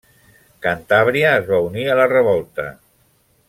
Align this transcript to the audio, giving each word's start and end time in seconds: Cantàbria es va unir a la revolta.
Cantàbria 0.65 1.35
es 1.41 1.45
va 1.51 1.61
unir 1.67 1.87
a 1.89 1.99
la 2.03 2.09
revolta. 2.17 2.67